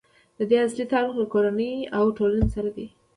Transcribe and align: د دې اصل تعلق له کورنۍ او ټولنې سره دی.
د 0.37 0.39
دې 0.49 0.57
اصل 0.65 0.79
تعلق 0.91 1.15
له 1.19 1.25
کورنۍ 1.33 1.73
او 1.97 2.03
ټولنې 2.17 2.47
سره 2.55 2.69
دی. 2.77 2.87